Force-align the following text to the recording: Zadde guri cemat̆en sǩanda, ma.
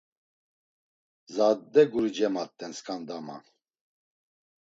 Zadde 1.35 1.81
guri 1.91 2.11
cemat̆en 2.15 2.71
sǩanda, 2.77 3.17
ma. 3.25 3.37